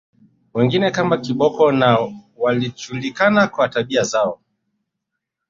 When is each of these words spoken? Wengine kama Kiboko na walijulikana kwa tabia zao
Wengine 0.53 0.91
kama 0.91 1.17
Kiboko 1.17 1.71
na 1.71 1.99
walijulikana 2.37 3.47
kwa 3.47 3.69
tabia 3.69 4.03
zao 4.03 4.39